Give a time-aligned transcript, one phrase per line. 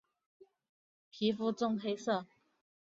[1.11, 2.25] 皮肤棕黑色。